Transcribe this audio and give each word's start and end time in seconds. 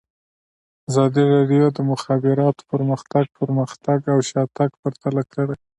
ازادي 0.89 1.23
راډیو 1.33 1.65
د 1.73 1.75
د 1.77 1.79
مخابراتو 1.91 2.61
پرمختګ 2.71 3.23
پرمختګ 3.39 3.99
او 4.13 4.19
شاتګ 4.29 4.69
پرتله 4.81 5.23
کړی. 5.33 5.57